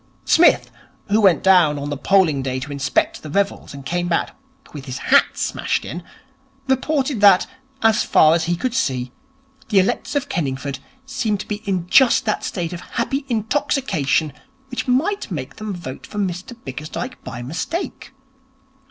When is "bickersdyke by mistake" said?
16.65-18.11